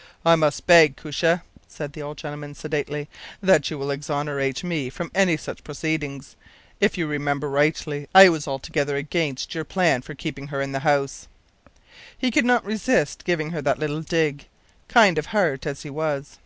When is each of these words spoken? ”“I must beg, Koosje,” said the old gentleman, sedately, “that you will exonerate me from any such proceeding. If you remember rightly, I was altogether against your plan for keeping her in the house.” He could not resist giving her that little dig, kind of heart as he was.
”“I 0.24 0.34
must 0.34 0.66
beg, 0.66 0.96
Koosje,” 0.96 1.42
said 1.66 1.92
the 1.92 2.00
old 2.00 2.16
gentleman, 2.16 2.54
sedately, 2.54 3.06
“that 3.42 3.70
you 3.70 3.76
will 3.76 3.90
exonerate 3.90 4.64
me 4.64 4.88
from 4.88 5.10
any 5.14 5.36
such 5.36 5.62
proceeding. 5.62 6.24
If 6.80 6.96
you 6.96 7.06
remember 7.06 7.50
rightly, 7.50 8.08
I 8.14 8.30
was 8.30 8.48
altogether 8.48 8.96
against 8.96 9.54
your 9.54 9.64
plan 9.64 10.00
for 10.00 10.14
keeping 10.14 10.46
her 10.46 10.62
in 10.62 10.72
the 10.72 10.78
house.” 10.88 11.28
He 12.16 12.30
could 12.30 12.46
not 12.46 12.64
resist 12.64 13.26
giving 13.26 13.50
her 13.50 13.60
that 13.60 13.78
little 13.78 14.00
dig, 14.00 14.48
kind 14.88 15.18
of 15.18 15.26
heart 15.26 15.66
as 15.66 15.82
he 15.82 15.90
was. 15.90 16.38